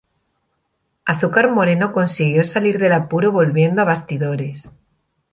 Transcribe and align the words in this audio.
Azúcar 1.05 1.51
Moreno 1.51 1.93
consiguió 1.93 2.43
salir 2.43 2.79
del 2.79 2.93
apuro 2.93 3.31
volviendo 3.31 3.83
a 3.83 3.85
bastidores. 3.85 4.67